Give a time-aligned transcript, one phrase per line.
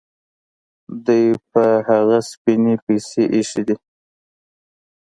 [1.05, 3.75] دوی پر هغه ډېرې پیسې ایښي دي.